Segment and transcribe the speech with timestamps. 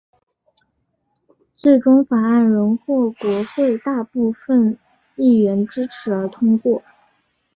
[1.55, 4.79] 最终法案仍获国会大部份
[5.15, 6.81] 议员支持而通过。